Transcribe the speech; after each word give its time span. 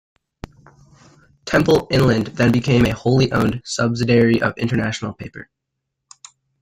Temple-Inland 1.45 2.25
then 2.35 2.51
became 2.51 2.87
a 2.87 2.95
wholly 2.95 3.31
owned 3.31 3.61
subsidiary 3.63 4.41
of 4.41 4.57
International 4.57 5.13
Paper. 5.13 5.47